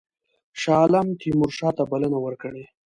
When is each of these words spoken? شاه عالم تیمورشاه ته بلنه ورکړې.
شاه 0.61 0.77
عالم 0.83 1.07
تیمورشاه 1.19 1.73
ته 1.77 1.83
بلنه 1.91 2.17
ورکړې. 2.25 2.63